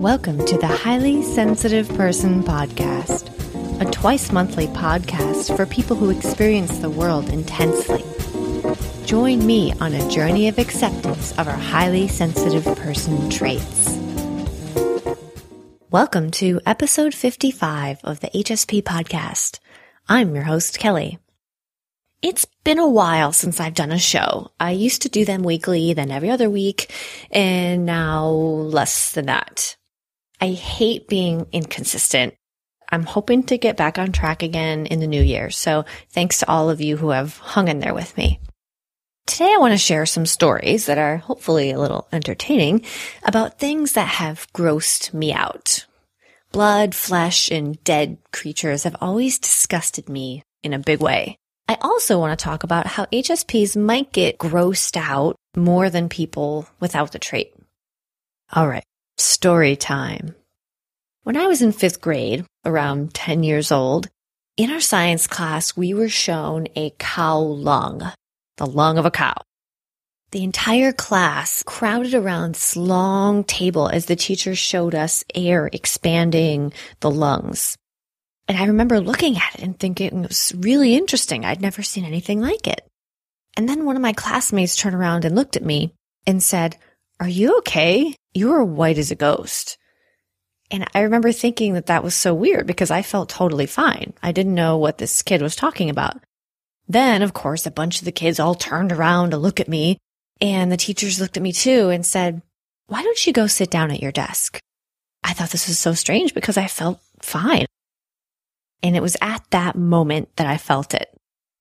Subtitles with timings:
[0.00, 3.30] Welcome to the Highly Sensitive Person Podcast,
[3.80, 8.04] a twice monthly podcast for people who experience the world intensely.
[9.06, 13.96] Join me on a journey of acceptance of our highly sensitive person traits.
[15.90, 19.60] Welcome to episode 55 of the HSP podcast.
[20.10, 21.18] I'm your host, Kelly.
[22.20, 24.50] It's been a while since I've done a show.
[24.60, 26.92] I used to do them weekly, then every other week,
[27.30, 29.76] and now less than that.
[30.40, 32.34] I hate being inconsistent.
[32.90, 35.50] I'm hoping to get back on track again in the new year.
[35.50, 38.40] So thanks to all of you who have hung in there with me.
[39.26, 42.84] Today I want to share some stories that are hopefully a little entertaining
[43.24, 45.84] about things that have grossed me out.
[46.52, 51.36] Blood, flesh, and dead creatures have always disgusted me in a big way.
[51.68, 56.68] I also want to talk about how HSPs might get grossed out more than people
[56.78, 57.52] without the trait.
[58.52, 58.84] All right.
[59.18, 60.34] Story time.
[61.22, 64.08] When I was in fifth grade, around 10 years old,
[64.58, 68.12] in our science class, we were shown a cow lung,
[68.58, 69.32] the lung of a cow.
[70.32, 76.74] The entire class crowded around this long table as the teacher showed us air expanding
[77.00, 77.74] the lungs.
[78.48, 81.46] And I remember looking at it and thinking it was really interesting.
[81.46, 82.86] I'd never seen anything like it.
[83.56, 85.94] And then one of my classmates turned around and looked at me
[86.26, 86.76] and said,
[87.18, 88.14] Are you okay?
[88.34, 89.78] You are white as a ghost.
[90.70, 94.12] And I remember thinking that that was so weird because I felt totally fine.
[94.22, 96.18] I didn't know what this kid was talking about.
[96.88, 99.98] Then, of course, a bunch of the kids all turned around to look at me
[100.40, 102.42] and the teachers looked at me too and said,
[102.88, 104.60] why don't you go sit down at your desk?
[105.24, 107.66] I thought this was so strange because I felt fine.
[108.82, 111.15] And it was at that moment that I felt it.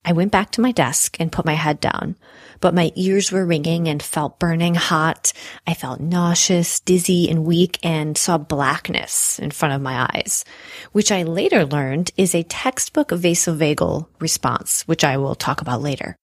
[0.08, 2.16] I went back to my desk and put my head down,
[2.62, 5.34] but my ears were ringing and felt burning hot.
[5.66, 10.46] I felt nauseous, dizzy, and weak and saw blackness in front of my eyes,
[10.92, 16.16] which I later learned is a textbook vasovagal response, which I will talk about later.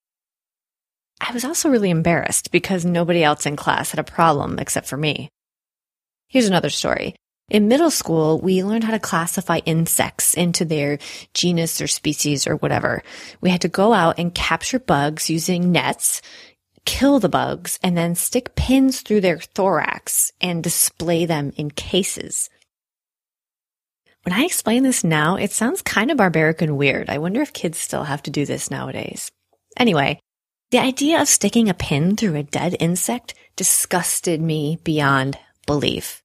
[1.20, 4.96] I was also really embarrassed because nobody else in class had a problem except for
[4.96, 5.28] me.
[6.28, 7.16] Here's another story.
[7.52, 10.98] In middle school, we learned how to classify insects into their
[11.34, 13.02] genus or species or whatever.
[13.42, 16.22] We had to go out and capture bugs using nets,
[16.86, 22.48] kill the bugs, and then stick pins through their thorax and display them in cases.
[24.22, 27.10] When I explain this now, it sounds kind of barbaric and weird.
[27.10, 29.30] I wonder if kids still have to do this nowadays.
[29.76, 30.20] Anyway,
[30.70, 36.21] the idea of sticking a pin through a dead insect disgusted me beyond belief.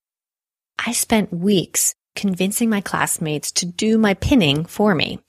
[0.85, 5.19] I spent weeks convincing my classmates to do my pinning for me.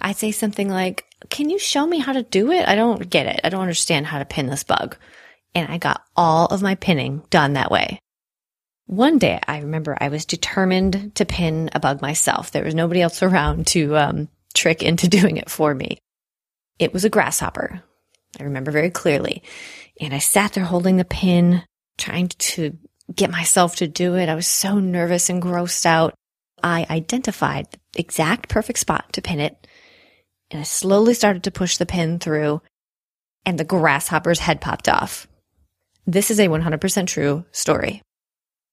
[0.00, 2.68] I'd say something like, can you show me how to do it?
[2.68, 3.40] I don't get it.
[3.42, 4.96] I don't understand how to pin this bug.
[5.54, 7.98] And I got all of my pinning done that way.
[8.86, 12.52] One day I remember I was determined to pin a bug myself.
[12.52, 15.98] There was nobody else around to um, trick into doing it for me.
[16.78, 17.82] It was a grasshopper.
[18.38, 19.42] I remember very clearly.
[20.00, 21.64] And I sat there holding the pin,
[21.98, 22.76] trying to
[23.14, 24.28] get myself to do it.
[24.28, 26.14] I was so nervous and grossed out.
[26.62, 29.66] I identified the exact perfect spot to pin it.
[30.50, 32.62] And I slowly started to push the pin through
[33.44, 35.28] and the grasshopper's head popped off.
[36.06, 38.02] This is a 100% true story.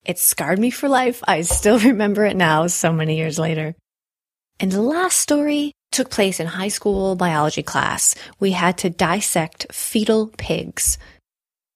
[0.06, 1.24] It scarred me for life.
[1.28, 3.76] I still remember it now so many years later.
[4.60, 8.16] And the last story took place in high school biology class.
[8.40, 10.98] We had to dissect fetal pigs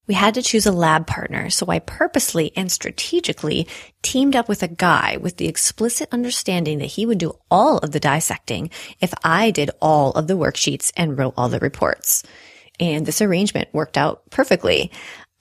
[0.07, 3.68] we had to choose a lab partner, so I purposely and strategically
[4.01, 7.91] teamed up with a guy with the explicit understanding that he would do all of
[7.91, 8.69] the dissecting
[9.01, 12.23] if I did all of the worksheets and wrote all the reports.
[12.79, 14.91] And this arrangement worked out perfectly.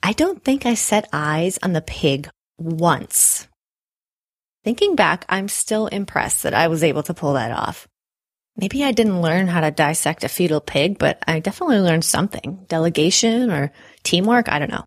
[0.02, 2.28] I don't think I set eyes on the pig
[2.58, 3.46] once.
[4.64, 7.86] Thinking back, I'm still impressed that I was able to pull that off.
[8.56, 12.64] Maybe I didn't learn how to dissect a fetal pig, but I definitely learned something.
[12.68, 13.70] Delegation or
[14.02, 14.48] teamwork?
[14.48, 14.84] I don't know.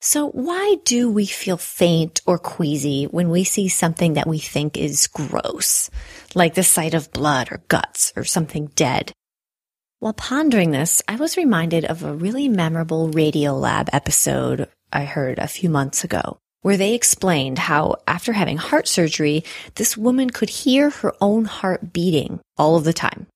[0.00, 4.76] So why do we feel faint or queasy when we see something that we think
[4.76, 5.90] is gross,
[6.34, 9.12] like the sight of blood or guts or something dead?
[9.98, 15.46] While pondering this, I was reminded of a really memorable Radiolab episode I heard a
[15.46, 19.44] few months ago where they explained how after having heart surgery,
[19.76, 23.26] this woman could hear her own heart beating all of the time.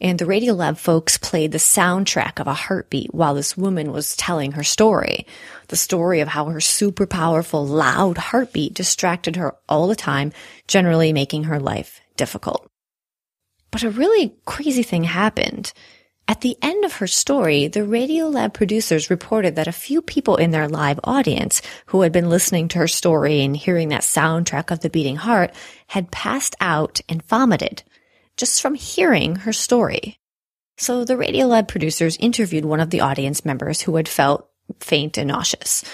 [0.00, 4.52] And the Radiolab folks played the soundtrack of a heartbeat while this woman was telling
[4.52, 5.26] her story.
[5.68, 10.32] The story of how her super powerful, loud heartbeat distracted her all the time,
[10.66, 12.68] generally making her life difficult.
[13.70, 15.72] But a really crazy thing happened.
[16.32, 20.50] At the end of her story, the Radiolab producers reported that a few people in
[20.50, 24.80] their live audience who had been listening to her story and hearing that soundtrack of
[24.80, 25.54] the beating heart
[25.88, 27.82] had passed out and vomited
[28.38, 30.16] just from hearing her story.
[30.78, 34.48] So the Radiolab producers interviewed one of the audience members who had felt
[34.80, 35.84] faint and nauseous.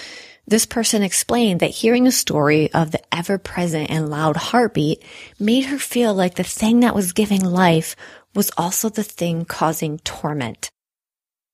[0.47, 5.03] This person explained that hearing a story of the ever present and loud heartbeat
[5.37, 7.95] made her feel like the thing that was giving life
[8.39, 10.71] was also the thing causing torment.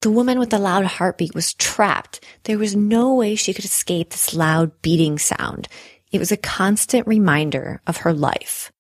[0.04, 2.24] The woman with the loud heartbeat was trapped.
[2.44, 5.68] There was no way she could escape this loud beating sound.
[6.12, 8.72] It was a constant reminder of her life.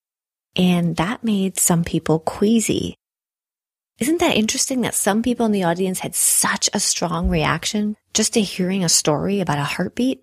[0.56, 2.94] And that made some people queasy.
[3.98, 8.34] Isn't that interesting that some people in the audience had such a strong reaction just
[8.34, 10.22] to hearing a story about a heartbeat?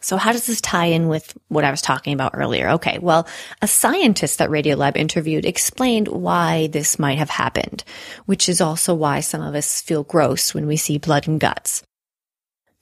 [0.00, 2.70] So how does this tie in with what I was talking about earlier?
[2.70, 2.98] Okay.
[2.98, 3.28] Well,
[3.60, 7.84] a scientist that Radiolab interviewed explained why this might have happened,
[8.26, 11.82] which is also why some of us feel gross when we see blood and guts.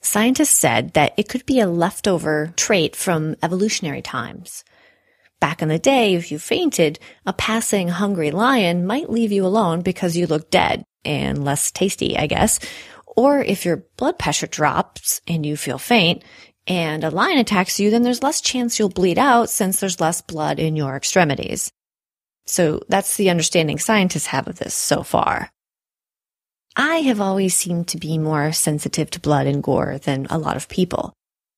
[0.00, 4.64] Scientists said that it could be a leftover trait from evolutionary times.
[5.40, 9.82] Back in the day, if you fainted, a passing hungry lion might leave you alone
[9.82, 12.58] because you look dead and less tasty, I guess.
[13.16, 16.22] Or if your blood pressure drops and you feel faint
[16.68, 20.20] and a lion attacks you, then there's less chance you'll bleed out since there's less
[20.20, 21.72] blood in your extremities.
[22.46, 25.50] So that's the understanding scientists have of this so far.
[26.76, 30.56] I have always seemed to be more sensitive to blood and gore than a lot
[30.56, 31.12] of people.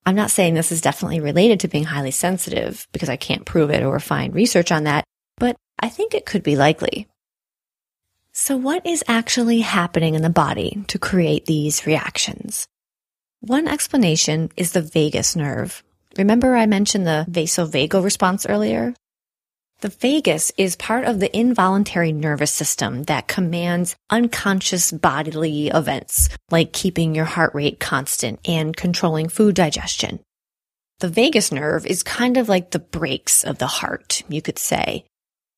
[0.07, 3.71] I'm not saying this is definitely related to being highly sensitive because I can't prove
[3.71, 5.05] it or find research on that,
[5.37, 7.07] but I think it could be likely.
[8.33, 12.67] So what is actually happening in the body to create these reactions?
[13.43, 15.83] One explanation is the vagus nerve.
[16.19, 18.93] Remember I mentioned the vasovagal response earlier?
[19.81, 26.75] The vagus is part of the involuntary nervous system that commands unconscious bodily events, like
[26.75, 30.21] keeping your heart rate constant and controlling food digestion.
[30.99, 35.07] The vagus nerve is kind of like the brakes of the heart, you could say.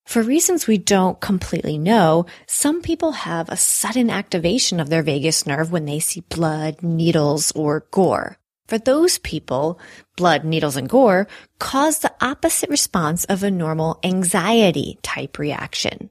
[0.04, 5.46] For reasons we don't completely know, some people have a sudden activation of their vagus
[5.46, 8.38] nerve when they see blood, needles, or gore.
[8.66, 9.78] For those people,
[10.16, 11.28] blood, needles, and gore
[11.58, 16.10] cause the opposite response of a normal anxiety type reaction,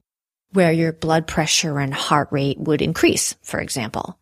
[0.51, 4.19] where your blood pressure and heart rate would increase, for example.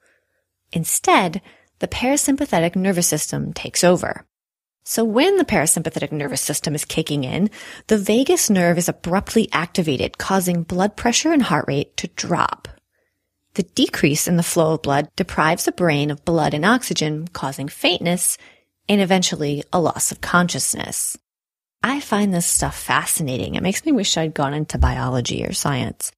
[0.71, 1.41] Instead,
[1.79, 4.25] the parasympathetic nervous system takes over.
[4.89, 7.51] So when the parasympathetic nervous system is kicking in,
[7.85, 12.67] the vagus nerve is abruptly activated, causing blood pressure and heart rate to drop.
[13.53, 17.67] The decrease in the flow of blood deprives the brain of blood and oxygen, causing
[17.67, 18.39] faintness
[18.89, 21.15] and eventually a loss of consciousness.
[21.83, 23.53] I find this stuff fascinating.
[23.53, 26.11] It makes me wish I'd gone into biology or science.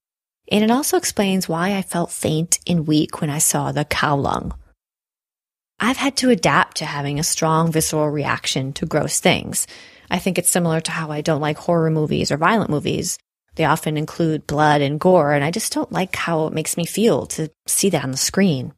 [0.50, 4.16] And it also explains why I felt faint and weak when I saw the cow
[4.16, 4.54] lung.
[5.84, 9.66] I've had to adapt to having a strong visceral reaction to gross things.
[10.08, 13.18] I think it's similar to how I don't like horror movies or violent movies.
[13.56, 16.86] They often include blood and gore, and I just don't like how it makes me
[16.86, 18.74] feel to see that on the screen.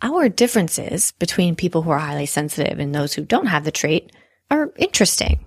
[0.00, 4.12] Our differences between people who are highly sensitive and those who don't have the trait
[4.52, 5.40] are interesting.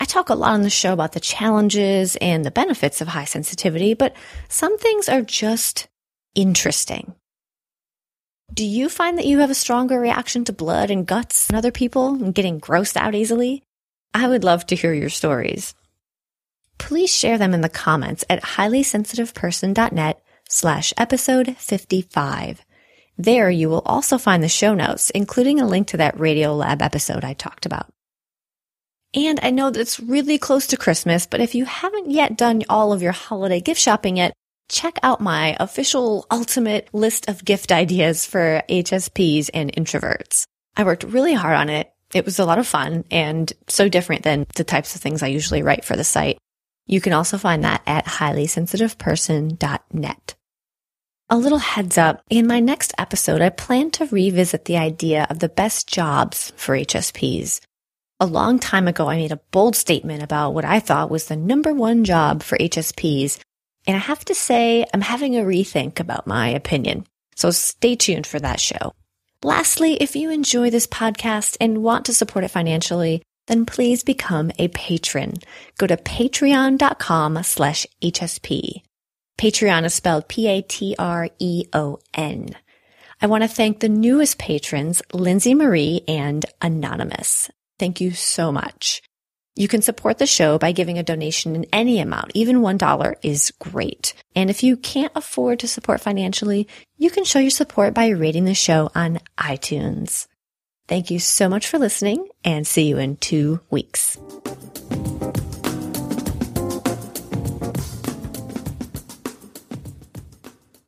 [0.00, 3.26] I talk a lot on the show about the challenges and the benefits of high
[3.26, 4.16] sensitivity, but
[4.48, 5.86] some things are just
[6.34, 7.14] interesting.
[8.52, 11.70] Do you find that you have a stronger reaction to blood and guts than other
[11.70, 13.62] people and getting grossed out easily?
[14.14, 15.74] I would love to hear your stories
[16.78, 22.64] please share them in the comments at highlysensitiveperson.net slash episode 55.
[23.18, 27.24] There you will also find the show notes, including a link to that Radiolab episode
[27.24, 27.90] I talked about.
[29.12, 32.62] And I know that it's really close to Christmas, but if you haven't yet done
[32.68, 34.32] all of your holiday gift shopping yet,
[34.68, 40.44] check out my official ultimate list of gift ideas for HSPs and introverts.
[40.76, 41.92] I worked really hard on it.
[42.14, 45.28] It was a lot of fun and so different than the types of things I
[45.28, 46.38] usually write for the site.
[46.86, 50.34] You can also find that at highlysensitiveperson.net.
[51.30, 55.40] A little heads up, in my next episode, I plan to revisit the idea of
[55.40, 57.60] the best jobs for HSPs.
[58.18, 61.36] A long time ago, I made a bold statement about what I thought was the
[61.36, 63.38] number one job for HSPs,
[63.86, 67.06] and I have to say I'm having a rethink about my opinion.
[67.36, 68.94] So stay tuned for that show.
[69.42, 74.50] Lastly, if you enjoy this podcast and want to support it financially, then please become
[74.58, 75.34] a patron.
[75.78, 78.82] Go to patreon.com slash HSP.
[79.38, 80.96] Patreon is spelled P-A-T-R-E-O-N.
[83.20, 87.50] I want to thank the newest patrons, Lindsay Marie and Anonymous.
[87.78, 89.02] Thank you so much.
[89.58, 92.30] You can support the show by giving a donation in any amount.
[92.32, 94.14] Even $1 is great.
[94.36, 98.44] And if you can't afford to support financially, you can show your support by rating
[98.44, 100.28] the show on iTunes.
[100.86, 104.16] Thank you so much for listening and see you in two weeks.